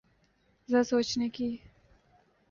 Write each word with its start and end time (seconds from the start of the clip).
ذرا 0.69 0.83
سوچنے 0.83 1.27
کی۔ 1.35 1.49